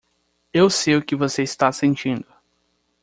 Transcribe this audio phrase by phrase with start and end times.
[0.51, 2.25] Eu sei o que você está sentindo.